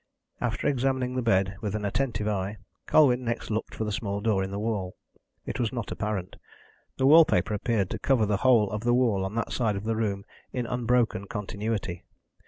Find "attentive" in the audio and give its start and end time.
1.85-2.27